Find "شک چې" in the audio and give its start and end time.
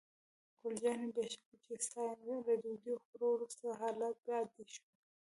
1.33-1.73